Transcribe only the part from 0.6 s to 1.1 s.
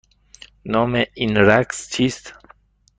نام